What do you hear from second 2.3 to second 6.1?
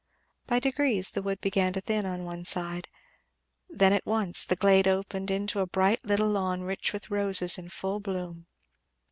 side; then at once the glade opened into a bright